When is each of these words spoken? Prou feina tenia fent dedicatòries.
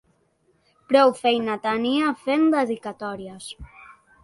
Prou 0.93 1.13
feina 1.19 1.59
tenia 1.67 2.15
fent 2.23 2.49
dedicatòries. 2.57 3.49